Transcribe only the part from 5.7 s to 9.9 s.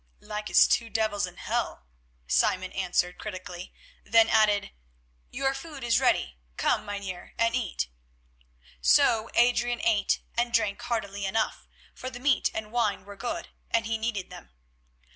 is ready; come, Mynheer, and eat." So Adrian